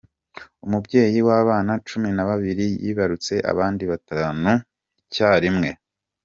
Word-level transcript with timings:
Umubyeyi 0.65 1.19
w’abana 1.27 1.71
Cumi 1.87 2.09
nababiri 2.15 2.65
yibarutse 2.83 3.33
abandi 3.51 3.83
Batanu 3.91 4.51
icyarimwe 5.01 5.69